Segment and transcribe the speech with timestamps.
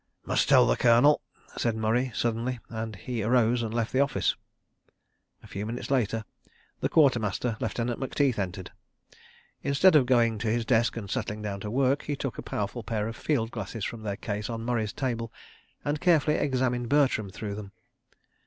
[0.25, 1.21] "Must tell the Colonel,"
[1.57, 4.35] said Murray suddenly, and he arose and left the office.
[5.43, 6.25] A few minutes later
[6.79, 8.71] the Quartermaster, Lieutenant Macteith, entered.
[9.61, 12.81] Instead of going to his desk and settling down to work, he took a powerful
[12.81, 15.31] pair of field glasses from their case on Murray's table
[15.85, 17.71] and carefully examined Bertram through them.